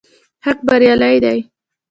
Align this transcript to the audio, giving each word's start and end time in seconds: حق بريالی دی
حق 0.45 0.59
بريالی 0.67 1.17
دی 1.23 1.39